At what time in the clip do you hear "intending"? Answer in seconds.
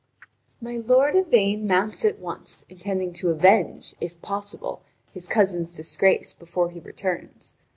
2.67-3.13